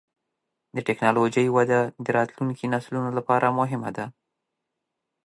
[0.75, 4.05] د ټکنالوجۍ وده د راتلونکي نسلونو لپاره مهمه ده.